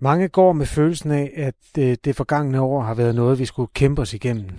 Mange 0.00 0.28
går 0.28 0.52
med 0.52 0.66
følelsen 0.66 1.10
af, 1.10 1.32
at 1.36 1.78
øh, 1.78 1.96
det, 2.04 2.16
forgangne 2.16 2.60
år 2.60 2.82
har 2.82 2.94
været 2.94 3.14
noget, 3.14 3.38
vi 3.38 3.44
skulle 3.44 3.70
kæmpe 3.74 4.02
os 4.02 4.14
igennem. 4.14 4.50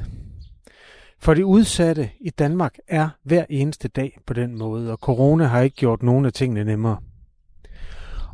For 1.20 1.34
de 1.34 1.46
udsatte 1.46 2.10
i 2.22 2.30
Danmark 2.30 2.76
er 2.88 3.10
hver 3.24 3.46
eneste 3.50 3.88
dag 3.88 4.18
på 4.28 4.34
den 4.34 4.58
måde, 4.58 4.92
og 4.92 4.98
corona 4.98 5.46
har 5.46 5.62
ikke 5.62 5.76
gjort 5.76 6.04
nogen 6.04 6.26
af 6.26 6.34
tingene 6.34 6.64
nemmere. 6.64 6.98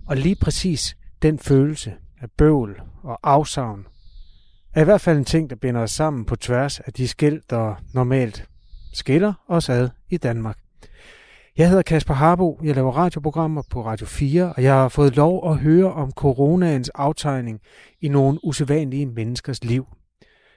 Og 0.05 0.17
lige 0.17 0.35
præcis 0.35 0.97
den 1.21 1.39
følelse 1.39 1.93
af 2.21 2.31
bøvl 2.37 2.81
og 3.03 3.19
afsavn 3.23 3.87
er 4.73 4.81
i 4.81 4.83
hvert 4.83 5.01
fald 5.01 5.17
en 5.17 5.25
ting, 5.25 5.49
der 5.49 5.55
binder 5.55 5.81
os 5.81 5.91
sammen 5.91 6.25
på 6.25 6.35
tværs 6.35 6.79
af 6.79 6.93
de 6.93 7.07
skæld, 7.07 7.41
der 7.49 7.75
normalt 7.93 8.49
skiller 8.93 9.33
os 9.47 9.69
ad 9.69 9.89
i 10.09 10.17
Danmark. 10.17 10.62
Jeg 11.57 11.69
hedder 11.69 11.83
Kasper 11.83 12.13
Harbo, 12.13 12.59
jeg 12.63 12.75
laver 12.75 12.91
radioprogrammer 12.91 13.61
på 13.69 13.85
Radio 13.85 14.05
4, 14.05 14.53
og 14.53 14.63
jeg 14.63 14.73
har 14.73 14.89
fået 14.89 15.15
lov 15.15 15.51
at 15.51 15.57
høre 15.57 15.93
om 15.93 16.11
coronaens 16.11 16.89
aftegning 16.89 17.59
i 18.01 18.07
nogle 18.07 18.39
usædvanlige 18.43 19.05
menneskers 19.05 19.63
liv. 19.63 19.85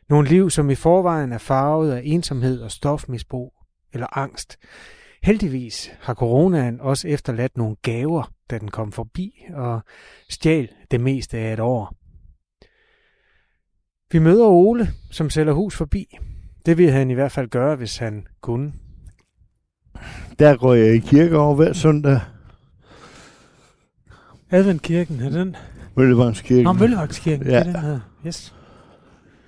Nogle 0.08 0.28
liv, 0.28 0.50
som 0.50 0.70
i 0.70 0.74
forvejen 0.74 1.32
er 1.32 1.38
farvet 1.38 1.92
af 1.92 2.02
ensomhed 2.04 2.60
og 2.60 2.70
stofmisbrug 2.70 3.52
eller 3.92 4.18
angst. 4.18 4.58
Heldigvis 5.22 5.90
har 6.00 6.14
coronaen 6.14 6.80
også 6.80 7.08
efterladt 7.08 7.56
nogle 7.56 7.76
gaver, 7.82 8.32
da 8.50 8.58
den 8.58 8.70
kom 8.70 8.92
forbi 8.92 9.32
og 9.54 9.80
stjal 10.28 10.68
det 10.90 11.00
meste 11.00 11.38
af 11.38 11.52
et 11.52 11.60
år. 11.60 11.94
Vi 14.12 14.18
møder 14.18 14.46
Ole, 14.46 14.88
som 15.10 15.30
sælger 15.30 15.52
hus 15.52 15.76
forbi. 15.76 16.18
Det 16.66 16.78
ville 16.78 16.92
han 16.92 17.10
i 17.10 17.14
hvert 17.14 17.32
fald 17.32 17.48
gøre, 17.48 17.76
hvis 17.76 17.96
han 17.96 18.26
kunne. 18.40 18.72
Der 20.38 20.56
går 20.56 20.74
jeg 20.74 20.94
i 20.94 20.98
kirke 20.98 21.38
over 21.38 21.54
hver 21.54 21.72
søndag. 21.72 22.20
Adventkirken, 24.50 25.20
er 25.20 25.28
den? 25.30 25.56
Møllevangskirken. 25.96 26.64
Nå, 26.64 26.72
Møllevangskirken, 26.72 27.46
Ja. 27.46 27.52
det 27.52 27.58
er 27.58 27.62
den 27.72 27.76
her. 27.80 27.98
Yes. 28.26 28.54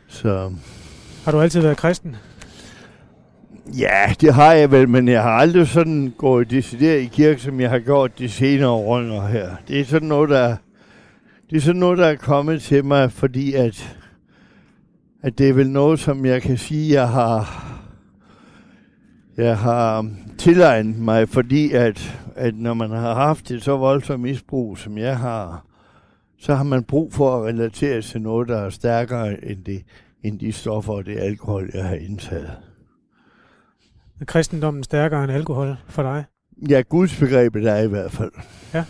Så 0.08 0.52
Har 1.24 1.32
du 1.32 1.40
altid 1.40 1.60
været 1.60 1.76
kristen? 1.76 2.16
ja, 3.78 4.14
det 4.20 4.34
har 4.34 4.52
jeg 4.52 4.70
vel, 4.70 4.88
men 4.88 5.08
jeg 5.08 5.22
har 5.22 5.30
aldrig 5.30 5.68
sådan 5.68 6.14
gået 6.18 6.50
decideret 6.50 7.00
i 7.00 7.06
kirke, 7.06 7.40
som 7.42 7.60
jeg 7.60 7.70
har 7.70 7.78
gjort 7.78 8.18
de 8.18 8.28
senere 8.28 8.68
år 8.70 9.26
her. 9.26 9.50
Det 9.68 9.80
er 9.80 9.84
sådan 9.84 10.08
noget, 10.08 10.30
der, 10.30 10.56
det 11.50 11.56
er 11.56 11.60
sådan 11.60 11.80
noget, 11.80 11.98
der 11.98 12.06
er 12.06 12.16
kommet 12.16 12.62
til 12.62 12.84
mig, 12.84 13.12
fordi 13.12 13.52
at, 13.54 13.96
at 15.22 15.38
det 15.38 15.48
er 15.48 15.52
vel 15.52 15.70
noget, 15.70 16.00
som 16.00 16.26
jeg 16.26 16.42
kan 16.42 16.58
sige, 16.58 16.94
jeg 16.94 17.08
har, 17.08 17.64
jeg 19.38 19.58
har 19.58 20.10
tilegnet 20.38 20.98
mig, 20.98 21.28
fordi 21.28 21.72
at, 21.72 22.20
at 22.36 22.54
når 22.54 22.74
man 22.74 22.90
har 22.90 23.14
haft 23.14 23.50
et 23.50 23.62
så 23.62 23.76
voldsomt 23.76 24.20
misbrug, 24.20 24.78
som 24.78 24.98
jeg 24.98 25.18
har, 25.18 25.66
så 26.38 26.54
har 26.54 26.64
man 26.64 26.84
brug 26.84 27.12
for 27.12 27.36
at 27.36 27.46
relatere 27.46 28.02
til 28.02 28.22
noget, 28.22 28.48
der 28.48 28.58
er 28.58 28.70
stærkere 28.70 29.44
end, 29.44 29.64
det, 29.64 29.82
end 30.22 30.38
de 30.38 30.52
stoffer 30.52 30.92
og 30.92 31.06
det 31.06 31.18
alkohol, 31.18 31.70
jeg 31.74 31.84
har 31.84 31.94
indtaget. 31.94 32.52
Er 34.20 34.24
kristendommen 34.24 34.82
stærkere 34.82 35.24
end 35.24 35.32
alkohol 35.32 35.76
for 35.88 36.02
dig? 36.02 36.24
Ja, 36.68 36.82
gudsbegrebet 36.88 37.66
er 37.66 37.78
i 37.78 37.86
hvert 37.86 38.12
fald. 38.12 38.32
Ja. 38.74 38.84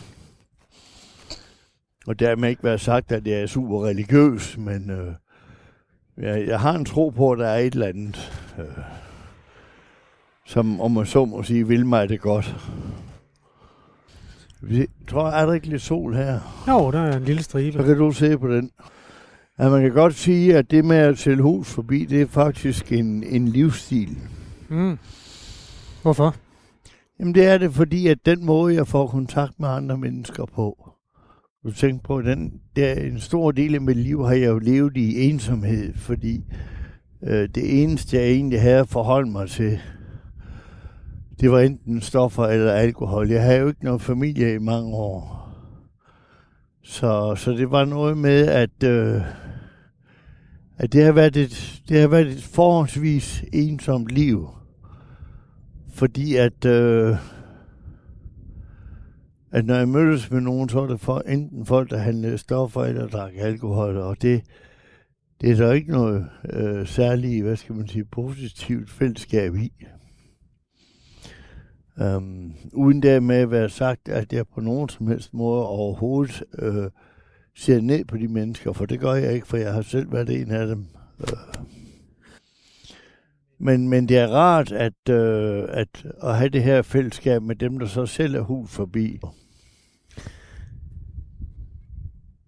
Og 2.07 2.19
dermed 2.21 2.49
ikke 2.49 2.65
været 2.65 2.81
sagt, 2.81 3.13
at 3.13 3.27
jeg 3.27 3.41
er 3.41 3.47
super 3.47 3.85
religiøs, 3.85 4.59
men 4.59 4.91
øh, 4.91 5.13
jeg, 6.19 6.47
jeg 6.47 6.61
har 6.61 6.75
en 6.75 6.85
tro 6.85 7.09
på, 7.09 7.33
at 7.33 7.39
der 7.39 7.47
er 7.47 7.59
et 7.59 7.73
eller 7.73 7.87
andet, 7.87 8.33
øh, 8.59 8.65
som 10.49 10.81
om 10.81 10.91
man 10.91 11.07
så 11.07 11.25
må 11.25 11.43
sige, 11.43 11.69
vil 11.69 11.87
mig 11.87 12.09
det 12.09 12.21
godt. 12.21 12.57
Jeg 14.71 14.87
tror, 15.09 15.29
er 15.29 15.47
der 15.47 15.53
ikke 15.53 15.67
lidt 15.67 15.83
sol 15.83 16.15
her? 16.15 16.65
Jo, 16.69 16.91
der 16.91 17.01
er 17.01 17.17
en 17.17 17.25
lille 17.25 17.43
Så 17.43 17.45
stribe. 17.51 17.85
kan 17.85 17.97
du 17.99 18.13
se 18.13 18.39
på 18.39 18.49
den. 18.49 18.71
Ja, 19.59 19.69
man 19.69 19.83
kan 19.83 19.93
godt 19.93 20.15
sige, 20.15 20.57
at 20.57 20.71
det 20.71 20.85
med 20.85 20.97
at 20.97 21.19
sælge 21.19 21.43
hus 21.43 21.69
forbi, 21.69 22.05
det 22.05 22.23
er 22.23 22.27
faktisk 22.27 22.93
en, 22.93 23.25
en 23.25 23.49
livsstil. 23.49 24.19
Mm. 24.69 24.99
Hvorfor? 26.03 26.35
Jamen 27.21 27.35
det 27.35 27.47
er 27.47 27.59
det, 27.59 27.75
fordi 27.75 28.07
at 28.07 28.19
den 28.27 28.47
måde, 28.47 28.75
jeg 28.75 28.87
får 28.87 29.07
kontakt 29.07 29.61
med 29.61 29.69
andre 29.69 29.99
mennesker 29.99 30.45
på, 30.47 30.91
du 31.65 31.73
tænker 31.73 32.03
på, 32.03 32.23
den, 32.23 32.53
der 32.77 32.95
en 32.95 33.21
stor 33.21 33.51
del 33.51 33.75
af 33.75 33.81
mit 33.81 33.97
liv 33.97 34.25
har 34.27 34.35
jeg 34.35 34.49
jo 34.49 34.59
levet 34.59 34.97
i 34.97 35.29
ensomhed, 35.31 35.95
fordi 35.95 36.45
øh, 37.23 37.49
det 37.55 37.83
eneste, 37.83 38.17
jeg 38.17 38.27
egentlig 38.27 38.61
havde 38.61 38.81
at 38.81 38.89
forholde 38.89 39.31
mig 39.31 39.49
til, 39.49 39.79
det 41.41 41.51
var 41.51 41.61
enten 41.61 42.01
stoffer 42.01 42.45
eller 42.45 42.73
alkohol. 42.73 43.31
Jeg 43.31 43.43
havde 43.43 43.59
jo 43.59 43.69
ikke 43.69 43.85
nogen 43.85 44.01
familie 44.01 44.55
i 44.55 44.59
mange 44.59 44.95
år. 44.97 45.49
Så, 46.83 47.35
så 47.35 47.51
det 47.51 47.71
var 47.71 47.85
noget 47.85 48.19
med, 48.19 48.47
at, 48.47 48.83
øh, 48.85 49.23
at 50.79 50.93
det, 50.93 51.05
har 51.05 51.13
været 51.13 51.37
et, 51.37 51.83
det 51.89 52.01
har 52.01 52.09
været 52.09 52.27
et 52.27 52.43
forholdsvis 52.43 53.45
ensomt 53.53 54.09
liv. 54.09 54.49
Fordi 55.93 56.37
at, 56.37 56.65
øh, 56.65 57.17
at 59.53 59.67
når 59.67 59.75
jeg 59.75 59.89
mødtes 59.89 60.31
med 60.31 60.41
nogen, 60.41 60.69
så 60.69 60.81
var 60.81 60.87
det 60.87 61.01
for, 61.01 61.23
enten 61.27 61.67
folk, 61.67 61.91
der 61.91 61.99
handlede 61.99 62.39
stoffer 62.39 62.81
eller 62.81 63.07
drak 63.07 63.33
alkohol, 63.37 63.97
og 63.97 64.23
det, 64.23 64.43
det 65.41 65.51
er 65.51 65.57
der 65.57 65.73
ikke 65.73 65.93
noget 65.93 66.29
øh, 66.51 66.87
særligt, 66.87 67.45
hvad 67.45 67.57
skal 67.57 67.75
man 67.75 67.89
sige, 67.89 68.05
positivt 68.05 68.91
fællesskab 68.91 69.55
i. 69.55 69.73
Øhm, 72.01 72.53
uden 72.73 73.03
dermed 73.03 73.37
at 73.37 73.51
være 73.51 73.69
sagt, 73.69 74.09
at 74.09 74.33
jeg 74.33 74.47
på 74.55 74.61
nogen 74.61 74.89
som 74.89 75.07
helst 75.07 75.35
måde 75.35 75.67
overhovedet 75.67 76.43
øh, 76.59 76.91
ser 77.57 77.81
ned 77.81 78.05
på 78.05 78.17
de 78.17 78.29
mennesker, 78.29 78.73
for 78.73 78.87
det 78.87 79.01
gør 79.01 79.15
jeg 79.15 79.33
ikke, 79.33 79.47
for 79.47 79.57
jeg 79.57 79.73
har 79.73 79.83
selv 79.83 80.13
været 80.13 80.41
en 80.41 80.51
af 80.51 80.67
dem. 80.67 80.87
Øh. 81.21 81.65
Men, 83.61 83.89
men 83.89 84.09
det 84.09 84.19
er 84.19 84.29
rart 84.29 84.73
at, 84.73 85.09
øh, 85.11 85.65
at, 85.69 86.07
at 86.23 86.37
have 86.37 86.49
det 86.49 86.63
her 86.63 86.83
fællesskab 86.83 87.43
med 87.43 87.57
dem, 87.57 87.79
der 87.79 87.87
så 87.87 88.07
selv 88.07 88.35
er 88.35 88.41
hus 88.41 88.71
forbi. 88.71 89.21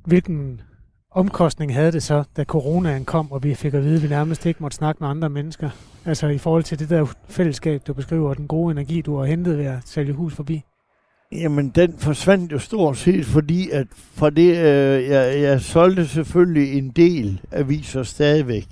Hvilken 0.06 0.60
omkostning 1.10 1.74
havde 1.74 1.92
det 1.92 2.02
så, 2.02 2.24
da 2.36 2.44
coronaen 2.44 3.04
kom, 3.04 3.32
og 3.32 3.42
vi 3.42 3.54
fik 3.54 3.74
at 3.74 3.84
vide, 3.84 3.96
at 3.96 4.02
vi 4.02 4.08
nærmest 4.08 4.46
ikke 4.46 4.62
måtte 4.62 4.76
snakke 4.76 4.98
med 5.00 5.08
andre 5.08 5.30
mennesker? 5.30 5.70
Altså 6.06 6.26
i 6.26 6.38
forhold 6.38 6.62
til 6.62 6.78
det 6.78 6.90
der 6.90 7.14
fællesskab, 7.28 7.80
du 7.86 7.94
beskriver, 7.94 8.28
og 8.28 8.36
den 8.36 8.46
gode 8.46 8.72
energi, 8.72 9.00
du 9.00 9.16
har 9.16 9.24
hentet 9.24 9.58
ved 9.58 9.64
at 9.64 9.78
sælge 9.84 10.12
hus 10.12 10.34
forbi. 10.34 10.62
Jamen, 11.32 11.68
den 11.68 11.98
forsvandt 11.98 12.52
jo 12.52 12.58
stort 12.58 12.96
set, 12.96 13.24
fordi 13.24 13.70
at 13.70 13.86
fra 13.92 14.30
det, 14.30 14.50
øh, 14.50 15.08
jeg, 15.08 15.40
jeg 15.40 15.60
solgte 15.60 16.06
selvfølgelig 16.06 16.78
en 16.78 16.90
del 16.90 17.40
aviser 17.52 18.02
stadigvæk. 18.02 18.66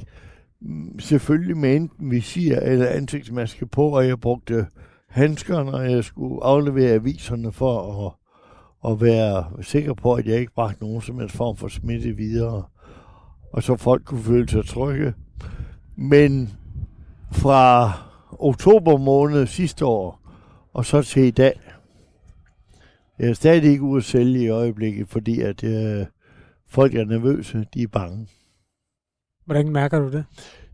Mm, 0.61 1.01
selvfølgelig 1.01 1.57
med 1.57 1.77
enten 1.77 2.11
visir 2.11 2.57
eller 2.57 2.87
ansigtsmaske 2.87 3.67
på, 3.67 3.89
og 3.89 4.07
jeg 4.09 4.21
brugte 4.21 4.67
handsker, 5.09 5.63
når 5.63 5.81
jeg 5.81 6.05
skulle 6.05 6.45
aflevere 6.45 6.93
aviserne 6.93 7.53
for 7.53 8.07
at, 8.07 8.13
at 8.93 9.01
være 9.01 9.45
sikker 9.63 9.95
på, 9.95 10.15
at 10.15 10.27
jeg 10.27 10.39
ikke 10.41 10.55
bragte 10.55 10.83
nogen 10.85 11.03
som 11.03 11.19
helst 11.19 11.37
form 11.37 11.57
for 11.57 11.69
smitte 11.69 12.17
videre. 12.17 12.63
Og 13.53 13.63
så 13.63 13.77
folk 13.77 14.05
kunne 14.05 14.23
føle 14.23 14.49
sig 14.49 14.65
trygge. 14.65 15.15
Men 15.97 16.58
fra 17.33 17.93
oktober 18.39 18.97
måned 18.97 19.47
sidste 19.47 19.85
år, 19.87 20.21
og 20.73 20.85
så 20.85 21.03
til 21.03 21.23
i 21.23 21.31
dag, 21.31 21.61
jeg 23.19 23.29
er 23.29 23.33
stadig 23.33 23.71
ikke 23.71 23.83
ude 23.83 23.99
at 23.99 24.05
sælge 24.05 24.43
i 24.45 24.49
øjeblikket, 24.49 25.09
fordi 25.09 25.41
at 25.41 25.65
øh, 25.65 26.07
folk 26.69 26.95
er 26.95 27.05
nervøse, 27.05 27.67
de 27.75 27.83
er 27.83 27.89
bange. 27.89 28.29
Hvordan 29.45 29.73
mærker 29.73 29.99
du 29.99 30.11
det? 30.11 30.25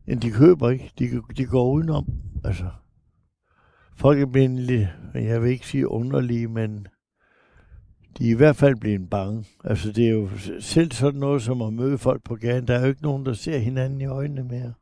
Men 0.06 0.18
de 0.18 0.30
køber 0.30 0.70
ikke, 0.70 0.92
de, 0.98 1.22
de 1.36 1.44
går 1.46 1.72
udenom. 1.72 2.06
Altså, 2.44 2.70
folk 3.96 4.20
er 4.20 4.26
blevet 4.26 4.88
jeg 5.14 5.42
vil 5.42 5.50
ikke 5.50 5.66
sige 5.66 5.88
underlige, 5.88 6.48
men 6.48 6.86
de 8.18 8.26
er 8.26 8.30
i 8.30 8.36
hvert 8.36 8.56
fald 8.56 8.76
blevet 8.76 9.10
bange. 9.10 9.44
Altså, 9.64 9.92
det 9.92 10.06
er 10.06 10.10
jo 10.10 10.28
selv 10.60 10.92
sådan 10.92 11.20
noget 11.20 11.42
som 11.42 11.62
at 11.62 11.72
møde 11.72 11.98
folk 11.98 12.22
på 12.24 12.36
gaden. 12.36 12.68
Der 12.68 12.74
er 12.74 12.80
jo 12.80 12.86
ikke 12.86 13.02
nogen, 13.02 13.26
der 13.26 13.32
ser 13.32 13.58
hinanden 13.58 14.00
i 14.00 14.06
øjnene 14.06 14.44
mere. 14.44 14.72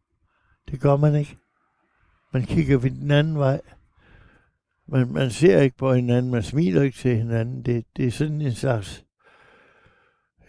Det 0.70 0.80
gør 0.80 0.96
man 0.96 1.14
ikke. 1.14 1.36
Man 2.32 2.42
kigger 2.42 2.78
ved 2.78 2.90
den 2.90 3.10
anden 3.10 3.38
vej. 3.38 3.60
Man, 4.88 5.12
man 5.12 5.30
ser 5.30 5.60
ikke 5.60 5.76
på 5.76 5.94
hinanden, 5.94 6.32
man 6.32 6.42
smiler 6.42 6.82
ikke 6.82 6.98
til 6.98 7.16
hinanden. 7.16 7.62
Det, 7.62 7.84
det 7.96 8.06
er 8.06 8.10
sådan 8.10 8.40
en 8.40 8.52
slags... 8.52 9.04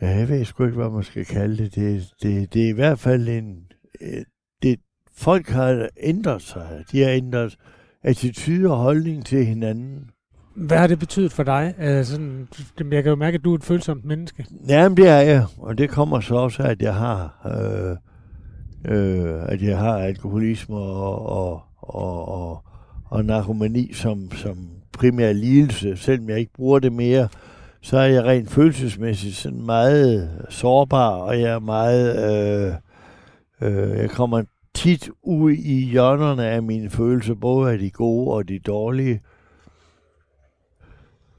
Ja, 0.01 0.09
jeg 0.09 0.29
ved 0.29 0.45
sgu 0.45 0.63
ikke, 0.63 0.77
hvad 0.77 0.89
man 0.89 1.03
skal 1.03 1.25
kalde 1.25 1.57
det. 1.57 1.75
Det, 1.75 2.09
det, 2.21 2.53
det 2.53 2.63
er 2.63 2.69
i 2.69 2.71
hvert 2.71 2.99
fald 2.99 3.29
en... 3.29 3.65
øh, 4.01 4.23
Det, 4.63 4.79
folk 5.17 5.49
har 5.49 5.89
ændret 5.97 6.41
sig. 6.41 6.83
De 6.91 7.01
har 7.01 7.09
ændret 7.09 7.57
attitude 8.03 8.71
og 8.71 8.77
holdning 8.77 9.25
til 9.25 9.45
hinanden. 9.45 10.09
Hvad 10.55 10.77
har 10.77 10.87
det 10.87 10.99
betydet 10.99 11.31
for 11.31 11.43
dig? 11.43 11.73
Altså, 11.77 12.13
sådan, 12.13 12.47
jeg 12.91 13.03
kan 13.03 13.09
jo 13.09 13.15
mærke, 13.15 13.35
at 13.35 13.43
du 13.43 13.51
er 13.51 13.55
et 13.55 13.63
følsomt 13.63 14.05
menneske. 14.05 14.45
Jamen, 14.67 14.97
det 14.97 15.07
er 15.07 15.19
jeg, 15.19 15.45
og 15.57 15.77
det 15.77 15.89
kommer 15.89 16.19
så 16.19 16.35
også 16.35 16.63
af, 16.63 16.69
at 16.69 16.81
jeg 16.81 16.95
har, 16.95 17.41
øh, 17.45 17.97
øh, 18.95 19.43
at 19.45 19.61
jeg 19.61 19.77
har 19.77 19.97
alkoholisme 19.97 20.75
og, 20.75 21.25
og, 21.25 21.61
og, 21.89 22.27
og, 22.27 22.63
og 23.05 23.25
narkomani 23.25 23.93
som, 23.93 24.31
som 24.31 24.69
primær 24.91 25.31
lidelse, 25.31 25.97
selvom 25.97 26.29
jeg 26.29 26.39
ikke 26.39 26.53
bruger 26.53 26.79
det 26.79 26.93
mere, 26.93 27.27
så 27.81 27.97
er 27.97 28.05
jeg 28.05 28.23
rent 28.23 28.51
følelsesmæssigt 28.51 29.35
sådan 29.35 29.65
meget 29.65 30.29
sårbar, 30.49 31.09
og 31.09 31.41
jeg 31.41 31.51
er 31.51 31.59
meget... 31.59 32.15
Øh, 32.25 32.73
øh, 33.61 33.97
jeg 33.97 34.09
kommer 34.09 34.43
tit 34.73 35.09
ud 35.23 35.51
i 35.51 35.85
hjørnerne 35.85 36.45
af 36.45 36.63
mine 36.63 36.89
følelser, 36.89 37.33
både 37.33 37.71
af 37.71 37.79
de 37.79 37.91
gode 37.91 38.31
og 38.33 38.47
de 38.47 38.59
dårlige. 38.59 39.21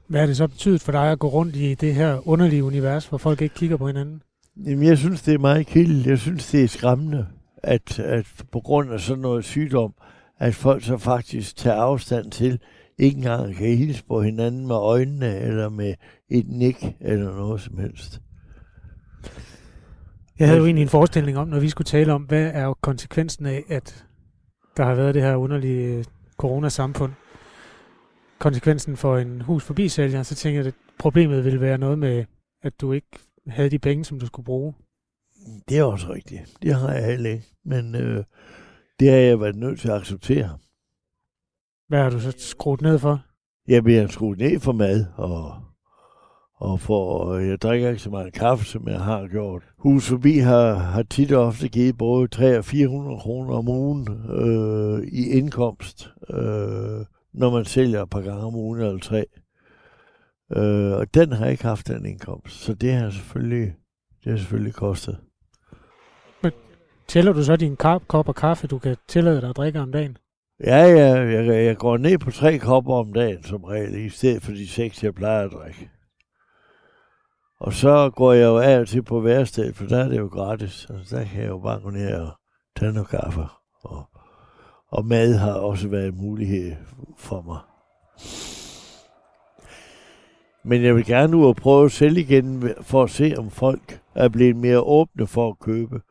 Hvad 0.07 0.19
har 0.19 0.27
det 0.27 0.37
så 0.37 0.47
betydet 0.47 0.81
for 0.81 0.91
dig 0.91 1.11
at 1.11 1.19
gå 1.19 1.27
rundt 1.27 1.55
i 1.55 1.73
det 1.73 1.95
her 1.95 2.27
underlige 2.27 2.63
univers, 2.63 3.07
hvor 3.07 3.17
folk 3.17 3.41
ikke 3.41 3.55
kigger 3.55 3.77
på 3.77 3.87
hinanden? 3.87 4.21
Jamen, 4.65 4.87
jeg 4.87 4.97
synes, 4.97 5.21
det 5.21 5.33
er 5.33 5.37
meget 5.37 5.67
kildt. 5.67 6.07
Jeg 6.07 6.17
synes, 6.17 6.51
det 6.51 6.63
er 6.63 6.67
skræmmende, 6.67 7.27
at, 7.57 7.99
at 7.99 8.25
på 8.51 8.59
grund 8.59 8.91
af 8.91 8.99
sådan 8.99 9.21
noget 9.21 9.45
sygdom, 9.45 9.93
at 10.39 10.55
folk 10.55 10.83
så 10.83 10.97
faktisk 10.97 11.55
tager 11.55 11.77
afstand 11.81 12.31
til, 12.31 12.59
ikke 12.97 13.17
engang 13.17 13.55
kan 13.55 13.77
hilse 13.77 14.03
på 14.05 14.21
hinanden 14.21 14.67
med 14.67 14.75
øjnene, 14.75 15.37
eller 15.37 15.69
med 15.69 15.93
et 16.29 16.47
nik, 16.47 16.85
eller 16.99 17.35
noget 17.35 17.61
som 17.61 17.77
helst. 17.77 18.21
Jeg 20.39 20.47
havde 20.47 20.59
jo 20.59 20.65
egentlig 20.65 20.81
en 20.81 20.89
forestilling 20.89 21.37
om, 21.37 21.47
når 21.47 21.59
vi 21.59 21.69
skulle 21.69 21.85
tale 21.85 22.13
om, 22.13 22.21
hvad 22.21 22.51
er 22.53 22.73
konsekvensen 22.73 23.45
af, 23.45 23.63
at 23.69 24.05
der 24.77 24.83
har 24.83 24.95
været 24.95 25.15
det 25.15 25.21
her 25.21 25.35
underlige 25.35 26.05
coronasamfund. 26.37 27.11
Konsekvensen 28.39 28.97
for 28.97 29.17
en 29.17 29.41
hus 29.41 29.63
forbi 29.63 29.89
sælger, 29.89 30.23
så 30.23 30.35
tænker 30.35 30.59
jeg, 30.59 30.67
at 30.67 30.73
problemet 30.99 31.45
ville 31.45 31.61
være 31.61 31.77
noget 31.77 31.99
med, 31.99 32.25
at 32.63 32.81
du 32.81 32.91
ikke 32.91 33.07
havde 33.47 33.69
de 33.69 33.79
penge, 33.79 34.05
som 34.05 34.19
du 34.19 34.25
skulle 34.25 34.45
bruge. 34.45 34.73
Det 35.69 35.77
er 35.77 35.83
også 35.83 36.13
rigtigt. 36.13 36.41
Det 36.61 36.75
har 36.75 36.91
jeg 36.91 37.05
heller 37.05 37.29
ikke. 37.29 37.45
Men 37.65 37.95
øh, 37.95 38.23
det 38.99 39.09
har 39.11 39.17
jeg 39.17 39.39
været 39.39 39.55
nødt 39.55 39.79
til 39.79 39.87
at 39.87 39.95
acceptere. 39.95 40.57
Hvad 41.87 42.03
har 42.03 42.09
du 42.09 42.19
så 42.19 42.33
skruet 42.37 42.81
ned 42.81 42.99
for? 42.99 43.25
Jeg 43.67 43.83
bliver 43.83 44.07
skruet 44.07 44.39
ned 44.39 44.59
for 44.59 44.71
mad, 44.71 45.05
og, 45.15 45.53
og 46.55 46.79
for, 46.79 47.35
jeg 47.37 47.61
drikker 47.61 47.89
ikke 47.89 48.01
så 48.01 48.09
meget 48.09 48.33
kaffe, 48.33 48.65
som 48.65 48.87
jeg 48.87 48.99
har 48.99 49.27
gjort. 49.27 49.63
Hus 49.77 50.09
forbi 50.09 50.37
har, 50.37 50.73
har 50.73 51.03
tit 51.03 51.31
og 51.31 51.45
ofte 51.45 51.69
givet 51.69 51.97
både 51.97 52.27
300 52.27 52.57
og 52.57 52.65
400 52.65 53.19
kroner 53.19 53.55
om 53.55 53.67
ugen 53.67 54.07
øh, 54.29 55.07
i 55.07 55.29
indkomst, 55.29 56.09
øh, 56.29 57.05
når 57.33 57.49
man 57.49 57.65
sælger 57.65 58.03
et 58.03 58.09
par 58.09 58.21
gange 58.21 58.43
om 58.43 58.55
ugen 58.55 58.81
eller 58.81 58.99
tre. 58.99 59.25
Øh, 60.55 60.91
og 60.91 61.13
den 61.13 61.31
har 61.31 61.45
ikke 61.45 61.63
haft 61.63 61.87
den 61.87 62.05
indkomst, 62.05 62.55
så 62.55 62.73
det 62.73 62.93
har 62.93 63.09
selvfølgelig, 63.09 63.75
det 64.23 64.31
har 64.31 64.37
selvfølgelig 64.37 64.73
kostet. 64.73 65.17
Tæller 67.15 67.33
du 67.33 67.43
så 67.43 67.55
din 67.55 67.75
kop, 67.75 68.07
kop 68.07 68.27
og 68.27 68.35
kaffe, 68.35 68.67
du 68.67 68.79
kan 68.79 68.95
tillade 69.07 69.41
dig 69.41 69.49
at 69.49 69.57
drikke 69.57 69.79
om 69.79 69.91
dagen? 69.91 70.17
Ja, 70.63 70.83
ja, 70.83 71.13
jeg, 71.21 71.65
jeg 71.65 71.77
går 71.77 71.97
ned 71.97 72.17
på 72.17 72.31
tre 72.31 72.57
kopper 72.57 72.93
om 72.93 73.13
dagen 73.13 73.43
som 73.43 73.63
regel, 73.63 74.05
i 74.05 74.09
stedet 74.09 74.41
for 74.41 74.51
de 74.51 74.67
seks, 74.67 75.03
jeg 75.03 75.15
plejer 75.15 75.45
at 75.45 75.51
drikke. 75.51 75.89
Og 77.59 77.73
så 77.73 78.09
går 78.09 78.33
jeg 78.33 78.45
jo 78.45 78.57
af 78.57 78.79
og 78.79 78.87
til 78.87 79.03
på 79.03 79.19
værsted, 79.19 79.73
for 79.73 79.85
der 79.85 80.03
er 80.03 80.07
det 80.07 80.17
jo 80.17 80.27
gratis. 80.27 80.71
Så 80.71 80.93
der 81.09 81.23
kan 81.23 81.41
jeg 81.41 81.49
jo 81.49 81.59
bare 81.59 81.79
gå 81.79 81.89
ned 81.89 82.13
og 82.13 82.29
tage 82.79 82.93
noget 82.93 83.09
kaffe. 83.09 83.41
Og, 83.83 84.09
og 84.87 85.05
mad 85.05 85.37
har 85.37 85.53
også 85.53 85.87
været 85.87 86.07
en 86.07 86.17
mulighed 86.17 86.75
for 87.17 87.41
mig. 87.41 87.59
Men 90.63 90.83
jeg 90.83 90.95
vil 90.95 91.05
gerne 91.05 91.31
nu 91.31 91.45
og 91.47 91.55
prøve 91.55 91.89
selv 91.89 92.17
igen, 92.17 92.69
for 92.81 93.03
at 93.03 93.09
se, 93.09 93.33
om 93.37 93.49
folk 93.49 94.01
er 94.15 94.29
blevet 94.29 94.55
mere 94.55 94.79
åbne 94.79 95.27
for 95.27 95.49
at 95.49 95.59
købe. 95.59 96.01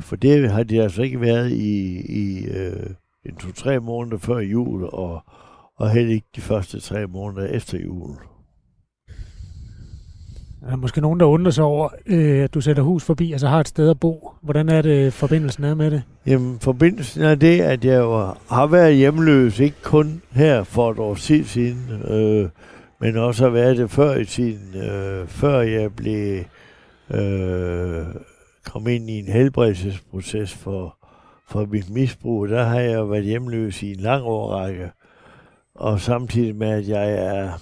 For 0.00 0.16
det 0.16 0.50
har 0.50 0.62
de 0.62 0.82
altså 0.82 1.02
ikke 1.02 1.20
været 1.20 1.52
i, 1.52 2.00
i 2.08 2.46
øh, 2.46 2.90
en 3.26 3.36
to-tre 3.36 3.80
måneder 3.80 4.18
før 4.18 4.38
jul, 4.38 4.84
og, 4.84 5.22
og 5.76 5.90
heller 5.90 6.14
ikke 6.14 6.26
de 6.36 6.40
første 6.40 6.80
tre 6.80 7.06
måneder 7.06 7.46
efter 7.46 7.78
jul. 7.78 8.16
Der 10.60 10.72
er 10.72 10.76
måske 10.76 11.00
nogen, 11.00 11.20
der 11.20 11.26
undrer 11.26 11.50
sig 11.50 11.64
over, 11.64 11.88
øh, 12.06 12.44
at 12.44 12.54
du 12.54 12.60
sætter 12.60 12.82
hus 12.82 13.04
forbi, 13.04 13.32
altså 13.32 13.48
har 13.48 13.60
et 13.60 13.68
sted 13.68 13.90
at 13.90 14.00
bo. 14.00 14.32
Hvordan 14.42 14.68
er 14.68 14.82
det 14.82 15.12
forbindelsen 15.12 15.64
er 15.64 15.74
med 15.74 15.90
det? 15.90 16.02
Jamen, 16.26 16.58
forbindelsen 16.60 17.22
er 17.22 17.34
det, 17.34 17.60
at 17.60 17.84
jeg 17.84 17.98
jo 17.98 18.34
har 18.50 18.66
været 18.66 18.96
hjemløs, 18.96 19.60
ikke 19.60 19.82
kun 19.82 20.22
her 20.30 20.62
for 20.62 20.90
et 20.90 20.98
år 20.98 21.14
siden, 21.14 22.02
øh, 22.08 22.48
men 23.00 23.16
også 23.16 23.44
har 23.44 23.50
været 23.50 23.76
det 23.76 23.90
før 23.90 24.16
i 24.16 24.24
tiden, 24.24 24.80
øh, 24.82 25.26
før 25.26 25.60
jeg 25.60 25.92
blev 25.96 26.44
øh, 27.10 28.06
kom 28.68 28.88
ind 28.88 29.10
i 29.10 29.18
en 29.18 29.28
helbredelsesproces 29.28 30.54
for, 30.54 30.96
for 31.48 31.66
mit 31.66 31.90
misbrug. 31.90 32.48
Der 32.48 32.64
har 32.64 32.80
jeg 32.80 33.10
været 33.10 33.24
hjemløs 33.24 33.82
i 33.82 33.92
en 33.92 34.00
lang 34.00 34.24
årrække, 34.24 34.90
og 35.74 36.00
samtidig 36.00 36.56
med, 36.56 36.68
at 36.68 36.88
jeg 36.88 37.12
er 37.12 37.52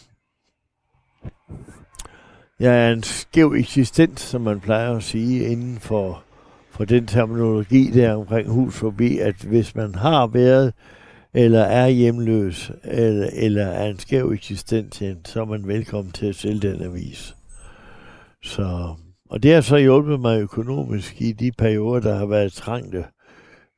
jeg 2.61 2.89
er 2.89 2.93
en 2.93 3.03
skæv 3.03 3.53
eksistens, 3.53 4.21
som 4.21 4.41
man 4.41 4.61
plejer 4.61 4.97
at 4.97 5.03
sige, 5.03 5.45
inden 5.45 5.79
for, 5.79 6.23
for 6.71 6.85
den 6.85 7.07
terminologi 7.07 7.91
der 7.91 8.15
omkring 8.15 8.49
hus 8.49 8.75
forbi, 8.75 9.19
at 9.19 9.35
hvis 9.35 9.75
man 9.75 9.95
har 9.95 10.27
været 10.27 10.73
eller 11.35 11.63
er 11.63 11.89
hjemløs, 11.89 12.73
eller, 12.85 13.29
eller 13.33 13.67
er 13.67 13.91
en 13.91 13.99
skæv 13.99 14.31
eksistens, 14.31 15.03
så 15.25 15.41
er 15.41 15.45
man 15.45 15.69
velkommen 15.69 16.13
til 16.13 16.27
at 16.27 16.35
sælge 16.35 16.61
den 16.61 16.83
avis. 16.83 17.37
Så, 18.43 18.95
og 19.31 19.43
det 19.43 19.55
har 19.55 19.61
så 19.61 19.77
hjulpet 19.77 20.21
mig 20.21 20.41
økonomisk 20.41 21.23
i 21.23 21.33
de 21.33 21.53
perioder, 21.59 22.01
der 22.01 22.17
har 22.17 22.27
været 22.27 22.53
trængte. 22.53 23.05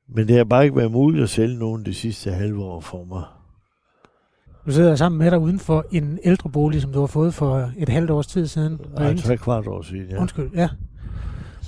Men 0.09 0.29
det 0.29 0.37
har 0.37 0.45
bare 0.45 0.65
ikke 0.65 0.77
været 0.77 0.93
muligt 0.93 1.23
at 1.23 1.29
sælge 1.29 1.59
nogen 1.59 1.85
de 1.85 1.95
sidste 1.95 2.31
halve 2.31 2.65
år 2.65 2.81
for 2.81 3.05
mig. 3.05 3.23
Du 4.67 4.73
sidder 4.73 4.97
sammen 4.97 5.19
med 5.19 5.31
dig 5.31 5.39
uden 5.39 5.59
for 5.59 5.87
en 5.93 6.19
ældrebolig, 6.25 6.83
som 6.83 6.93
du 6.93 7.01
har 7.01 7.07
fået 7.07 7.35
for 7.35 7.71
et 7.79 7.89
halvt 7.89 8.11
års 8.11 8.27
tid 8.27 8.47
siden. 8.47 8.81
Nej, 8.95 9.17
tre 9.17 9.37
kvart 9.37 9.67
år 9.67 9.83
siden, 9.83 10.07
ja. 10.11 10.21
Undskyld, 10.21 10.51
ja. 10.55 10.69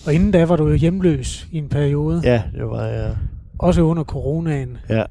Og 0.06 0.14
inden 0.14 0.30
da 0.30 0.44
var 0.44 0.56
du 0.56 0.68
jo 0.68 0.74
hjemløs 0.74 1.48
i 1.52 1.58
en 1.58 1.68
periode. 1.68 2.20
Ja, 2.24 2.42
det 2.54 2.66
var 2.66 2.84
jeg. 2.84 3.16
Også 3.58 3.82
under 3.82 4.04
coronaen. 4.04 4.78
Ja. 4.88 5.04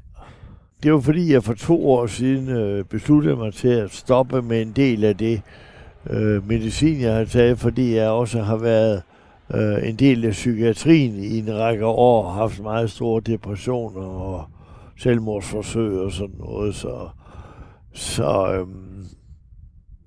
Det 0.82 0.92
var 0.92 1.00
fordi, 1.00 1.32
jeg 1.32 1.44
for 1.44 1.54
to 1.54 1.90
år 1.90 2.06
siden 2.06 2.48
øh, 2.48 2.84
besluttede 2.84 3.36
mig 3.36 3.54
til 3.54 3.68
at 3.68 3.90
stoppe 3.90 4.42
med 4.42 4.62
en 4.62 4.72
del 4.72 5.04
af 5.04 5.16
det 5.16 5.42
øh, 6.10 6.48
medicin, 6.48 7.00
jeg 7.00 7.14
har 7.14 7.24
taget, 7.24 7.58
fordi 7.58 7.94
jeg 7.94 8.08
også 8.08 8.42
har 8.42 8.56
været 8.56 9.02
øh, 9.54 9.88
en 9.88 9.96
del 9.96 10.24
af 10.24 10.32
psykiatrien 10.32 11.14
i 11.14 11.38
en 11.38 11.58
række 11.58 11.86
år, 11.86 12.30
haft 12.30 12.62
meget 12.62 12.90
store 12.90 13.20
depressioner 13.20 14.00
og 14.00 14.44
selvmordsforsøg 14.98 15.98
og 15.98 16.12
sådan 16.12 16.36
noget, 16.38 16.74
så 16.74 17.08
så, 17.92 18.52
øh, 18.52 18.66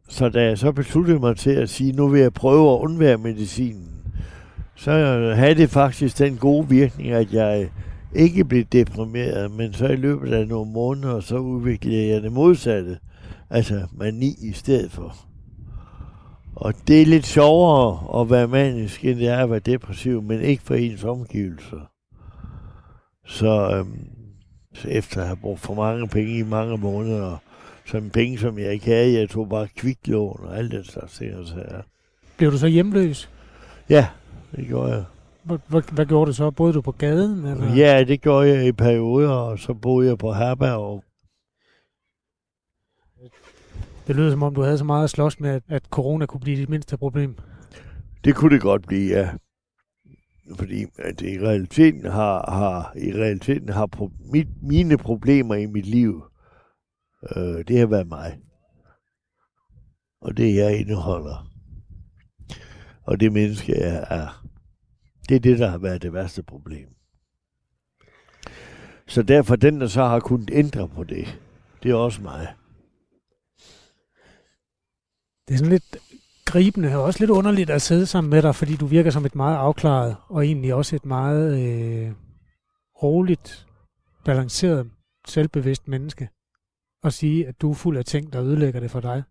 så 0.09 0.29
da 0.29 0.43
jeg 0.43 0.57
så 0.57 0.71
besluttede 0.71 1.19
mig 1.19 1.37
til 1.37 1.51
at 1.51 1.69
sige, 1.69 1.91
nu 1.91 2.07
vil 2.07 2.21
jeg 2.21 2.33
prøve 2.33 2.73
at 2.73 2.79
undvære 2.79 3.17
medicinen, 3.17 3.89
så 4.75 4.91
havde 5.35 5.55
det 5.55 5.69
faktisk 5.69 6.19
den 6.19 6.37
gode 6.37 6.69
virkning, 6.69 7.11
at 7.11 7.33
jeg 7.33 7.69
ikke 8.15 8.45
blev 8.45 8.63
deprimeret, 8.63 9.51
men 9.51 9.73
så 9.73 9.87
i 9.87 9.95
løbet 9.95 10.33
af 10.33 10.47
nogle 10.47 10.71
måneder, 10.71 11.19
så 11.19 11.37
udviklede 11.37 12.07
jeg 12.07 12.23
det 12.23 12.31
modsatte. 12.31 12.97
Altså 13.49 13.87
mani 13.97 14.35
i 14.41 14.51
stedet 14.51 14.91
for. 14.91 15.15
Og 16.55 16.73
det 16.87 17.01
er 17.01 17.05
lidt 17.05 17.25
sjovere 17.25 18.21
at 18.21 18.29
være 18.29 18.47
manisk, 18.47 19.05
end 19.05 19.19
det 19.19 19.27
er 19.27 19.37
at 19.37 19.49
være 19.49 19.59
depressiv, 19.59 20.21
men 20.21 20.41
ikke 20.41 20.63
for 20.63 20.75
ens 20.75 21.03
omgivelser. 21.03 21.89
Så 23.25 23.77
øhm, 23.77 24.07
efter 24.87 25.21
at 25.21 25.27
have 25.27 25.37
brugt 25.37 25.59
for 25.59 25.73
mange 25.73 26.07
penge 26.07 26.37
i 26.37 26.43
mange 26.43 26.77
måneder, 26.77 27.37
som 27.85 28.09
penge, 28.09 28.39
som 28.39 28.59
jeg 28.59 28.73
ikke 28.73 28.85
havde. 28.85 29.13
Jeg 29.13 29.29
tog 29.29 29.49
bare 29.49 29.67
kviklån 29.75 30.39
og 30.43 30.57
alt 30.57 30.71
det 30.71 30.85
slags 30.85 31.17
ting. 31.17 31.47
Så, 31.47 31.55
ja. 31.55 31.81
Blev 32.37 32.51
du 32.51 32.57
så 32.57 32.67
hjemløs? 32.67 33.29
Ja, 33.89 34.07
det 34.55 34.67
gjorde 34.67 34.93
jeg. 34.93 35.03
Hvad, 35.43 35.81
hvad 35.91 36.05
gjorde 36.05 36.27
du 36.27 36.33
så? 36.33 36.51
Boede 36.51 36.73
du 36.73 36.81
på 36.81 36.91
gaden? 36.91 37.45
Eller? 37.45 37.75
Ja, 37.75 38.03
det 38.03 38.21
gjorde 38.21 38.49
jeg 38.49 38.67
i 38.67 38.71
perioder, 38.71 39.29
og 39.29 39.59
så 39.59 39.73
boede 39.73 40.07
jeg 40.07 40.17
på 40.17 40.33
herberg. 40.33 41.03
Det 44.07 44.15
lyder 44.15 44.31
som 44.31 44.43
om, 44.43 44.55
du 44.55 44.61
havde 44.61 44.77
så 44.77 44.83
meget 44.83 45.03
at 45.03 45.09
slås 45.09 45.39
med, 45.39 45.61
at 45.67 45.83
corona 45.85 46.25
kunne 46.25 46.41
blive 46.41 46.57
dit 46.57 46.69
mindste 46.69 46.97
problem. 46.97 47.37
Det 48.23 48.35
kunne 48.35 48.55
det 48.55 48.61
godt 48.61 48.87
blive, 48.87 49.17
ja. 49.17 49.29
Fordi 50.55 50.85
at 50.99 51.21
i 51.21 51.39
realiteten 51.39 52.05
har, 52.05 52.51
har, 52.51 52.93
i 52.97 53.13
realiteten 53.13 53.69
har 53.69 53.85
pro, 53.85 54.11
mit, 54.31 54.47
mine 54.61 54.97
problemer 54.97 55.55
i 55.55 55.65
mit 55.65 55.85
liv 55.85 56.23
Øh, 57.35 57.63
det 57.67 57.79
har 57.79 57.85
været 57.85 58.07
mig. 58.07 58.39
Og 60.21 60.37
det 60.37 60.55
jeg 60.55 60.79
indeholder. 60.79 61.49
Og 63.03 63.19
det 63.19 63.33
menneske 63.33 63.79
jeg 63.79 64.07
er. 64.09 64.45
Det 65.29 65.35
er 65.35 65.39
det, 65.39 65.59
der 65.59 65.67
har 65.67 65.77
været 65.77 66.01
det 66.01 66.13
værste 66.13 66.43
problem. 66.43 66.87
Så 69.07 69.23
derfor 69.23 69.55
den, 69.55 69.81
der 69.81 69.87
så 69.87 70.03
har 70.03 70.19
kunnet 70.19 70.49
ændre 70.53 70.89
på 70.89 71.03
det, 71.03 71.39
det 71.83 71.91
er 71.91 71.95
også 71.95 72.21
mig. 72.21 72.53
Det 75.47 75.53
er 75.53 75.57
sådan 75.57 75.71
lidt 75.71 75.97
gribende 76.45 76.95
og 76.95 77.03
også 77.03 77.19
lidt 77.19 77.31
underligt 77.31 77.69
at 77.69 77.81
sidde 77.81 78.05
sammen 78.05 78.29
med 78.29 78.41
dig, 78.41 78.55
fordi 78.55 78.75
du 78.75 78.85
virker 78.85 79.11
som 79.11 79.25
et 79.25 79.35
meget 79.35 79.57
afklaret 79.57 80.15
og 80.27 80.45
egentlig 80.45 80.73
også 80.73 80.95
et 80.95 81.05
meget 81.05 81.59
øh, 81.59 82.11
roligt, 83.03 83.67
balanceret, 84.25 84.89
selvbevidst 85.27 85.87
menneske 85.87 86.29
at 87.03 87.13
sige, 87.13 87.47
at 87.47 87.61
du 87.61 87.69
er 87.69 87.73
fuld 87.73 87.97
af 87.97 88.05
ting, 88.05 88.33
der 88.33 88.43
ødelægger 88.43 88.79
det 88.79 88.91
for 88.91 88.99
dig? 88.99 89.23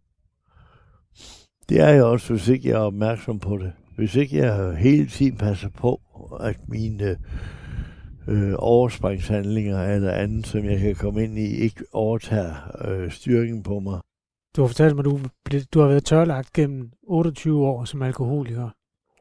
Det 1.69 1.81
er 1.81 1.88
jeg 1.88 2.04
også, 2.04 2.33
hvis 2.33 2.49
ikke 2.49 2.69
jeg 2.69 2.75
er 2.75 2.81
opmærksom 2.81 3.38
på 3.38 3.59
det. 3.59 3.73
Hvis 3.97 4.14
ikke 4.14 4.37
jeg 4.37 4.76
hele 4.76 5.07
tiden 5.07 5.37
passer 5.37 5.69
på, 5.69 6.00
at 6.40 6.69
mine 6.69 7.16
øh, 8.28 8.54
overspringshandlinger 8.59 9.83
eller 9.83 10.12
andet, 10.12 10.47
som 10.47 10.64
jeg 10.64 10.78
kan 10.78 10.95
komme 10.95 11.25
ind 11.25 11.38
i, 11.38 11.57
ikke 11.57 11.85
overtager 11.92 12.87
øh, 12.88 13.11
styrken 13.11 13.62
på 13.62 13.81
mig. 13.81 14.00
Du 14.57 14.61
har 14.61 14.69
fortalt 14.69 14.97
mig, 14.97 15.01
at 15.01 15.05
du, 15.05 15.21
du 15.75 15.81
har 15.81 15.89
været 15.89 16.05
tørlagt 16.05 16.53
gennem 16.53 16.91
28 17.03 17.67
år 17.67 17.85
som 17.85 18.03
alkoholiker. 18.03 18.69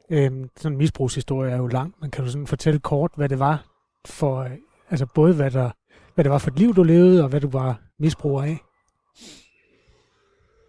Øhm, 0.10 0.50
sådan 0.58 0.74
en 0.74 0.78
misbrugshistorie 0.78 1.52
er 1.52 1.58
jo 1.58 1.68
lang, 1.68 1.96
men 2.02 2.12
kan 2.12 2.24
du 2.24 2.32
sådan 2.32 2.48
fortælle 2.48 2.80
kort, 2.80 3.12
hvad 3.16 3.30
det 3.30 3.40
var 3.40 3.66
for, 4.06 4.40
øh, 4.40 4.52
altså 4.90 5.06
både 5.16 5.34
hvad, 5.34 5.52
der, 5.52 5.70
hvad 6.16 6.24
det 6.24 6.32
var 6.32 6.38
for 6.38 6.52
et 6.52 6.60
liv, 6.60 6.76
du 6.76 6.84
levede, 6.84 7.24
og 7.24 7.30
hvad 7.30 7.42
du 7.42 7.50
var 7.50 7.82
misbruger 8.00 8.44
af? 8.44 8.58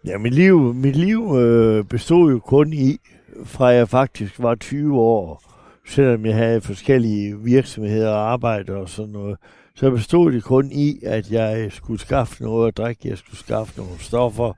Ja, 0.05 0.17
mit 0.17 0.33
liv, 0.33 0.73
mit 0.73 0.95
liv 0.95 1.35
øh, 1.37 1.85
bestod 1.85 2.31
jo 2.31 2.39
kun 2.39 2.73
i, 2.73 2.97
fra 3.43 3.65
jeg 3.65 3.89
faktisk 3.89 4.39
var 4.39 4.55
20 4.55 4.99
år, 4.99 5.43
selvom 5.87 6.25
jeg 6.25 6.35
havde 6.35 6.61
forskellige 6.61 7.39
virksomheder 7.39 8.09
og 8.09 8.31
arbejde 8.31 8.75
og 8.75 8.89
sådan 8.89 9.11
noget, 9.11 9.37
så 9.75 9.91
bestod 9.91 10.31
det 10.31 10.43
kun 10.43 10.71
i, 10.71 10.99
at 11.03 11.31
jeg 11.31 11.71
skulle 11.71 11.99
skaffe 11.99 12.43
noget 12.43 12.67
at 12.67 12.77
drikke, 12.77 13.09
jeg 13.09 13.17
skulle 13.17 13.39
skaffe 13.39 13.77
nogle 13.77 13.99
stoffer, 13.99 14.53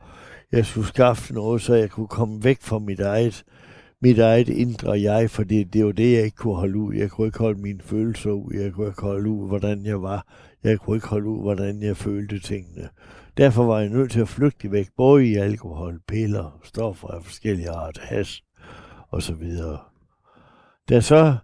jeg 0.52 0.66
skulle 0.66 0.88
skaffe 0.88 1.34
noget, 1.34 1.62
så 1.62 1.74
jeg 1.74 1.90
kunne 1.90 2.08
komme 2.08 2.44
væk 2.44 2.62
fra 2.62 2.80
mit 2.80 3.00
eget, 3.00 3.44
mit 4.02 4.20
eget 4.20 4.50
indre 4.50 5.02
jeg, 5.02 5.30
for 5.30 5.44
det, 5.44 5.74
det 5.74 5.86
var 5.86 5.92
det, 5.92 6.14
jeg 6.14 6.24
ikke 6.24 6.38
kunne 6.38 6.56
holde 6.56 6.78
ud. 6.78 6.94
Jeg 6.94 7.10
kunne 7.10 7.28
ikke 7.28 7.40
holde 7.40 7.62
mine 7.62 7.82
følelser 7.82 8.32
ud, 8.32 8.54
jeg 8.54 8.74
kunne 8.74 8.88
ikke 8.88 9.02
holde 9.02 9.30
ud, 9.30 9.48
hvordan 9.48 9.86
jeg 9.86 10.02
var, 10.02 10.28
jeg 10.64 10.80
kunne 10.80 10.98
ikke 10.98 11.08
holde 11.08 11.30
ud, 11.30 11.42
hvordan 11.42 11.84
jeg 11.84 11.98
følte 11.98 12.40
tingene. 12.40 12.90
Derfor 13.38 13.64
var 13.64 13.80
jeg 13.80 13.90
nødt 13.90 14.12
til 14.12 14.20
at 14.20 14.28
flygte 14.28 14.72
væk, 14.72 14.88
både 14.98 15.26
i 15.26 15.36
alkohol, 15.36 16.00
piller, 16.08 16.60
stoffer 16.64 17.08
af 17.08 17.24
forskellige 17.24 17.70
art, 17.70 17.98
has 18.02 18.42
og 19.12 19.24
så 19.24 19.34
videre. 19.34 19.80
Da 20.90 21.02
så 21.02 21.36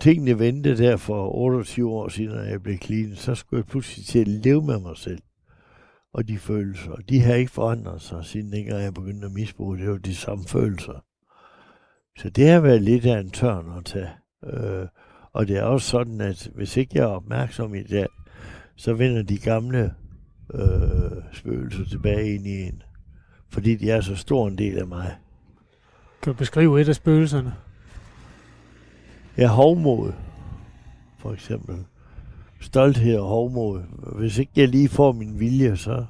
tingene 0.00 0.38
vendte 0.38 0.76
der 0.76 0.96
for 0.96 1.34
28 1.34 1.90
år 1.90 2.08
siden, 2.08 2.34
når 2.36 2.42
jeg 2.42 2.62
blev 2.62 2.78
clean, 2.78 3.16
så 3.16 3.34
skulle 3.34 3.58
jeg 3.58 3.66
pludselig 3.66 4.06
til 4.06 4.18
at 4.18 4.28
leve 4.28 4.62
med 4.62 4.78
mig 4.78 4.96
selv 4.96 5.22
og 6.12 6.28
de 6.28 6.38
følelser. 6.38 6.96
De 7.08 7.20
har 7.20 7.34
ikke 7.34 7.52
forandret 7.52 8.02
sig, 8.02 8.24
siden 8.24 8.52
dengang 8.52 8.82
jeg 8.82 8.94
begyndte 8.94 9.26
at 9.26 9.32
misbruge. 9.32 9.78
Det 9.78 9.90
var 9.90 9.96
de 9.96 10.14
samme 10.14 10.44
følelser. 10.48 11.04
Så 12.18 12.30
det 12.30 12.48
har 12.48 12.60
været 12.60 12.82
lidt 12.82 13.06
af 13.06 13.20
en 13.20 13.30
tørn 13.30 13.78
at 13.78 13.84
tage. 13.84 14.10
Øh, 14.44 14.86
og 15.32 15.48
det 15.48 15.56
er 15.56 15.62
også 15.62 15.88
sådan, 15.88 16.20
at 16.20 16.50
hvis 16.54 16.76
ikke 16.76 16.92
jeg 16.94 17.02
er 17.02 17.08
opmærksom 17.08 17.74
i 17.74 17.82
det, 17.82 18.06
så 18.76 18.94
vender 18.94 19.22
de 19.22 19.38
gamle 19.38 19.94
øh, 20.54 21.22
spøgelser 21.32 21.84
tilbage 21.84 22.34
ind 22.34 22.46
i 22.46 22.62
en. 22.62 22.82
Fordi 23.50 23.76
de 23.76 23.90
er 23.90 24.00
så 24.00 24.16
stor 24.16 24.48
en 24.48 24.58
del 24.58 24.78
af 24.78 24.86
mig. 24.86 25.16
Kan 26.22 26.32
du 26.32 26.38
beskrive 26.38 26.80
et 26.80 26.88
af 26.88 26.94
spøgelserne? 26.94 27.54
Ja, 29.40 29.48
hovmod, 29.48 30.12
for 31.18 31.32
eksempel. 31.32 31.76
Stolthed 32.60 33.18
og 33.18 33.28
hovmod. 33.28 33.82
Hvis 34.18 34.38
ikke 34.38 34.52
jeg 34.56 34.68
lige 34.68 34.88
får 34.88 35.12
min 35.12 35.40
vilje, 35.40 35.76
så 35.76 36.04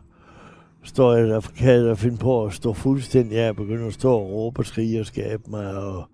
står 0.83 1.15
jeg 1.15 1.29
der, 1.29 1.41
kan 1.41 1.73
jeg 1.73 1.85
da 1.85 1.93
finde 1.93 2.17
på 2.17 2.45
at 2.45 2.53
stå 2.53 2.73
fuldstændig 2.73 3.39
af 3.39 3.49
og 3.49 3.57
begynde 3.57 3.87
at 3.87 3.95
stå 3.95 4.13
og 4.13 4.31
råbe 4.31 4.61
og 4.61 4.67
skrige 4.67 5.01
og 5.01 5.07
skabe 5.07 5.43
mig 5.49 5.77
og, 5.77 6.05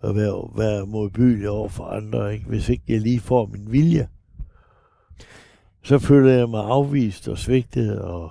og 0.00 0.16
være, 0.16 0.48
være 0.56 0.86
modbydelig 0.86 1.48
over 1.48 1.68
for 1.68 1.84
andre. 1.84 2.32
Ikke? 2.34 2.46
Hvis 2.46 2.68
ikke 2.68 2.84
jeg 2.88 3.00
lige 3.00 3.20
får 3.20 3.46
min 3.46 3.72
vilje, 3.72 4.08
så 5.82 5.98
føler 5.98 6.32
jeg 6.32 6.48
mig 6.48 6.64
afvist 6.64 7.28
og 7.28 7.38
svigtet, 7.38 8.00
og 8.00 8.30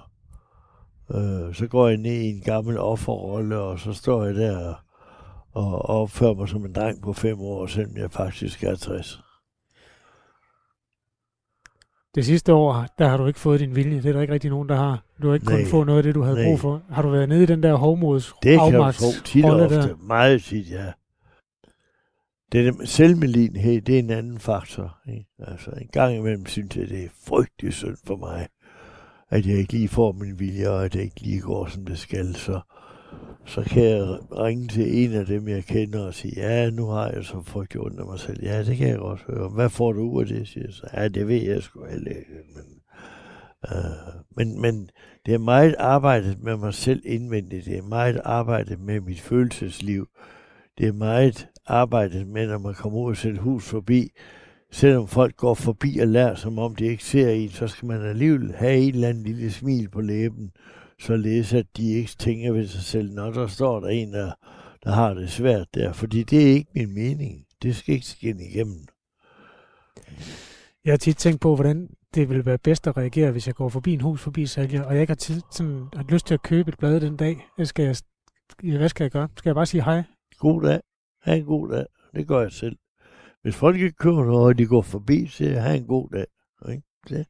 øh, 1.12 1.54
så 1.54 1.68
går 1.68 1.88
jeg 1.88 1.98
ned 1.98 2.22
i 2.22 2.30
en 2.30 2.42
gammel 2.42 2.80
offerrolle, 2.80 3.60
og 3.60 3.80
så 3.80 3.94
står 3.94 4.26
jeg 4.26 4.36
der 4.36 4.58
og, 4.58 4.76
og 5.56 5.90
opfører 5.90 6.34
mig 6.34 6.50
som 6.50 6.66
en 6.66 6.74
dreng 6.74 7.02
på 7.02 7.14
fem 7.14 7.40
år, 7.40 7.68
selvom 7.68 7.98
jeg 7.98 8.12
faktisk 8.12 8.64
er 8.64 8.76
60. 8.76 9.22
Det 12.16 12.26
sidste 12.26 12.54
år, 12.54 12.88
der 13.00 13.08
har 13.08 13.18
du 13.18 13.26
ikke 13.26 13.40
fået 13.40 13.60
din 13.60 13.76
vilje. 13.76 13.98
Det 13.98 14.06
er 14.06 14.14
der 14.14 14.22
ikke 14.22 14.34
rigtig 14.34 14.50
nogen, 14.50 14.70
der 14.70 14.76
har. 14.76 15.04
Du 15.22 15.28
har 15.28 15.34
ikke 15.34 15.46
kunnet 15.46 15.68
få 15.68 15.84
noget 15.84 15.98
af 15.98 16.04
det, 16.04 16.16
du 16.16 16.22
havde 16.22 16.38
nej. 16.38 16.46
brug 16.46 16.60
for. 16.60 16.82
Har 16.90 17.02
du 17.02 17.10
været 17.10 17.30
nede 17.30 17.44
i 17.44 17.46
den 17.46 17.64
der 17.64 17.76
hovmods 17.76 18.34
Det 18.44 18.60
kan 18.60 18.74
du 18.74 18.92
tro 18.92 19.24
tit 19.26 19.46
og 19.46 19.60
ofte. 19.60 19.76
Der? 19.76 19.96
Meget 19.96 20.44
tit, 20.44 20.72
ja. 20.72 20.92
Det 22.52 22.68
er 22.68 22.86
selvmedlidenhed, 22.86 23.82
det 23.82 23.96
er 23.96 24.00
en 24.00 24.10
anden 24.10 24.40
faktor. 24.40 24.98
Ikke? 25.10 25.26
Altså, 25.40 25.72
en 25.72 25.88
gang 25.88 26.16
imellem 26.16 26.46
synes 26.46 26.78
jeg, 26.78 26.90
det 26.90 27.04
er 27.04 27.10
frygtelig 27.28 27.74
synd 27.74 27.98
for 28.06 28.16
mig, 28.16 28.48
at 29.30 29.46
jeg 29.46 29.58
ikke 29.58 29.74
lige 29.74 29.88
får 29.88 30.12
min 30.12 30.40
vilje, 30.40 30.70
og 30.70 30.86
at 30.86 30.94
det 30.94 31.02
ikke 31.02 31.22
lige 31.22 31.42
går, 31.42 31.66
som 31.66 31.86
det 31.86 32.00
skal. 32.00 32.36
Så, 32.36 32.60
så 33.46 33.62
kan 33.62 33.84
jeg 33.84 34.18
ringe 34.32 34.68
til 34.68 35.04
en 35.04 35.14
af 35.14 35.26
dem, 35.26 35.48
jeg 35.48 35.64
kender, 35.64 36.06
og 36.06 36.14
sige, 36.14 36.34
ja, 36.38 36.70
nu 36.70 36.86
har 36.86 37.10
jeg 37.10 37.24
så 37.24 37.42
frygtelig 37.46 37.82
ondt 37.82 38.00
af 38.00 38.06
mig 38.06 38.20
selv. 38.20 38.44
Ja, 38.44 38.64
det 38.64 38.78
kan 38.78 38.88
jeg 38.88 38.98
godt 38.98 39.26
høre. 39.28 39.50
Hvad 39.50 39.70
får 39.70 39.92
du 39.92 40.02
ud 40.02 40.22
af 40.22 40.28
det, 40.28 40.48
siger 40.48 40.66
jeg 40.66 40.74
så. 40.74 40.88
Ja, 40.94 41.08
det 41.08 41.28
ved 41.28 41.42
jeg 41.42 41.64
sgu 41.64 41.86
heller 41.86 42.12
ikke. 42.12 42.32
Men, 42.56 42.66
øh, 43.66 44.16
men, 44.38 44.62
men 44.62 44.90
det 45.26 45.34
er 45.34 45.38
meget 45.38 45.76
arbejdet 45.80 46.44
med 46.44 46.58
mig 46.58 46.74
selv 46.74 47.02
indvendigt. 47.06 47.66
Det 47.66 47.78
er 47.78 47.82
meget 47.82 48.22
arbejdet 48.24 48.80
med 48.80 49.00
mit 49.00 49.22
følelsesliv. 49.22 50.08
Det 50.78 50.88
er 50.88 50.94
meget 50.94 51.48
arbejdet 51.68 52.28
med, 52.28 52.48
når 52.48 52.58
man 52.58 52.74
kommer 52.74 53.00
ud 53.00 53.10
og 53.10 53.18
sætter 53.18 53.42
hus 53.42 53.70
forbi. 53.70 54.12
Selvom 54.72 55.08
folk 55.08 55.36
går 55.36 55.54
forbi 55.54 55.98
og 56.00 56.08
lærer, 56.08 56.36
som 56.36 56.60
om 56.60 56.76
de 56.76 56.86
ikke 56.86 57.04
ser 57.04 57.30
en, 57.30 57.50
så 57.50 57.68
skal 57.68 57.88
man 57.88 58.02
alligevel 58.02 58.54
have 58.56 58.78
et 58.78 58.96
eller 58.96 59.08
andet 59.08 59.24
lille 59.28 59.52
smil 59.52 59.90
på 59.90 60.02
læben, 60.02 60.52
således 61.00 61.54
at 61.54 61.66
de 61.78 61.92
ikke 61.92 62.12
tænker 62.20 62.52
ved 62.52 62.68
sig 62.68 62.82
selv, 62.82 63.12
når 63.12 63.32
der 63.32 63.48
står 63.48 63.80
der 63.80 63.88
en, 63.88 64.14
der, 64.14 64.32
der 64.84 64.92
har 64.92 65.14
det 65.14 65.32
svært 65.32 65.68
der. 65.74 65.94
Fordi 65.94 66.24
det 66.24 66.44
er 66.44 66.54
ikke 66.54 66.72
min 66.76 66.94
mening. 66.94 67.46
Det 67.62 67.76
skal 67.76 67.96
ikke 67.96 68.08
skinne 68.08 68.44
igennem. 68.44 68.88
Jeg 70.86 70.92
har 70.92 70.98
tit 70.98 71.18
tænkt 71.18 71.42
på, 71.42 71.56
hvordan 71.56 71.90
det 72.16 72.30
ville 72.30 72.46
være 72.46 72.58
bedst 72.58 72.88
at 72.88 72.98
reagere, 72.98 73.32
hvis 73.32 73.48
jeg 73.48 73.56
går 73.56 73.70
forbi 73.70 73.94
en 73.94 74.02
hus 74.02 74.22
forbi 74.22 74.46
sælger, 74.46 74.84
og 74.84 74.94
jeg 74.94 75.02
ikke 75.02 75.12
har, 75.12 75.16
tid, 75.16 75.42
sådan, 75.52 75.88
har 75.94 76.06
lyst 76.10 76.28
til 76.28 76.34
at 76.34 76.44
købe 76.44 76.70
et 76.70 76.78
blad 76.78 77.00
den 77.00 77.18
dag. 77.18 77.48
Skal 77.64 77.86
jeg, 77.86 77.96
hvad 78.78 78.90
skal 78.90 79.04
jeg 79.04 79.12
gøre? 79.12 79.30
Skal 79.38 79.50
jeg 79.50 79.56
bare 79.56 79.66
sige 79.66 79.84
hej? 79.84 80.04
God 80.40 80.62
dag. 80.62 80.82
Ha' 81.22 81.36
en 81.36 81.46
god 81.46 81.70
dag. 81.70 81.86
Det 82.16 82.28
gør 82.28 82.42
jeg 82.42 82.52
selv. 82.52 82.78
Hvis 83.42 83.56
folk 83.56 83.76
ikke 83.76 83.92
køber 83.92 84.26
noget, 84.26 84.46
og 84.46 84.58
de 84.58 84.66
går 84.66 84.82
forbi, 84.82 85.28
så 85.28 85.44
jeg, 85.44 85.64
ha' 85.64 85.76
en 85.76 85.88
god 85.88 86.10
dag. 86.10 86.26
Ikke? 86.70 86.84
Det 87.10 87.26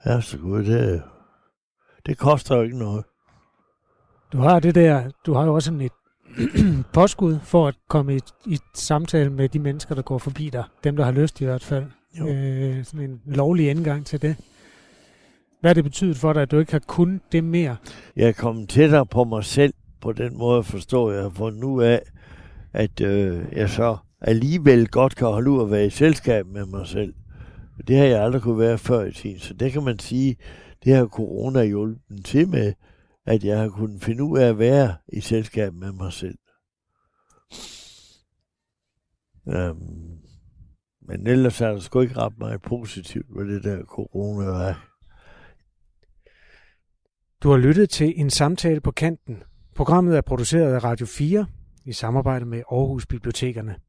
er 0.00 0.20
så 0.20 0.38
godt. 0.38 0.66
Det, 0.66 1.02
det 2.10 2.18
koster 2.18 2.56
jo 2.56 2.62
ikke 2.62 2.78
noget. 2.78 3.04
Du 4.32 4.38
har 4.38 4.60
det 4.60 4.74
der, 4.74 5.10
du 5.26 5.34
har 5.34 5.44
jo 5.44 5.54
også 5.54 5.66
sådan 5.66 5.80
et 5.80 5.92
påskud 6.94 7.38
for 7.42 7.68
at 7.68 7.74
komme 7.88 8.16
i, 8.16 8.20
i 8.46 8.58
samtale 8.74 9.30
med 9.30 9.48
de 9.48 9.58
mennesker, 9.58 9.94
der 9.94 10.02
går 10.02 10.18
forbi 10.18 10.50
dig. 10.50 10.64
Dem, 10.84 10.96
der 10.96 11.04
har 11.04 11.12
lyst 11.12 11.40
i 11.40 11.44
hvert 11.44 11.64
fald. 11.64 11.84
Øh, 12.28 12.84
sådan 12.84 13.10
en 13.10 13.20
lovlig 13.26 13.70
indgang 13.70 14.06
til 14.06 14.22
det. 14.22 14.36
Hvad 15.60 15.68
har 15.68 15.74
det 15.74 15.84
betydet 15.84 16.16
for 16.16 16.32
dig, 16.32 16.42
at 16.42 16.50
du 16.50 16.58
ikke 16.58 16.72
har 16.72 16.78
kun 16.78 17.20
det 17.32 17.44
mere? 17.44 17.76
Jeg 18.16 18.28
er 18.28 18.32
kommet 18.32 18.68
tættere 18.68 19.06
på 19.06 19.24
mig 19.24 19.44
selv 19.44 19.74
på 20.00 20.12
den 20.12 20.38
måde, 20.38 20.62
forstår 20.62 21.12
jeg, 21.12 21.32
for 21.32 21.50
nu 21.50 21.80
af, 21.80 22.02
at 22.72 23.00
øh, 23.00 23.44
jeg 23.52 23.70
så 23.70 23.96
alligevel 24.20 24.88
godt 24.88 25.16
kan 25.16 25.26
holde 25.26 25.50
ud 25.50 25.62
at 25.62 25.70
være 25.70 25.86
i 25.86 25.90
selskab 25.90 26.46
med 26.46 26.66
mig 26.66 26.86
selv. 26.86 27.14
Det 27.88 27.96
har 27.96 28.04
jeg 28.04 28.22
aldrig 28.22 28.42
kunne 28.42 28.58
være 28.58 28.78
før 28.78 29.04
i 29.04 29.12
tiden, 29.12 29.38
så 29.38 29.54
det 29.54 29.72
kan 29.72 29.84
man 29.84 29.98
sige, 29.98 30.36
det 30.84 30.94
har 30.94 31.06
corona 31.06 31.64
hjulpet 31.64 32.24
til 32.24 32.48
med, 32.48 32.74
at 33.26 33.44
jeg 33.44 33.58
har 33.58 33.68
kunnet 33.68 34.02
finde 34.02 34.24
ud 34.24 34.38
af 34.38 34.48
at 34.48 34.58
være 34.58 34.96
i 35.08 35.20
selskab 35.20 35.74
med 35.74 35.92
mig 35.92 36.12
selv. 36.12 36.38
Um, 39.44 40.18
men 41.00 41.26
ellers 41.26 41.58
har 41.58 41.68
der 41.68 41.78
sgu 41.78 42.00
ikke 42.00 42.16
ret 42.16 42.38
meget 42.38 42.62
positivt 42.62 43.26
ved 43.36 43.54
det 43.54 43.64
der 43.64 43.84
corona. 43.84 44.74
Du 47.42 47.50
har 47.50 47.56
lyttet 47.56 47.90
til 47.90 48.12
en 48.16 48.30
samtale 48.30 48.80
på 48.80 48.90
kanten. 48.90 49.42
Programmet 49.74 50.16
er 50.16 50.20
produceret 50.20 50.74
af 50.74 50.84
Radio 50.84 51.06
4 51.06 51.46
i 51.84 51.92
samarbejde 51.92 52.44
med 52.44 52.62
Aarhus 52.72 53.06
Bibliotekerne. 53.06 53.80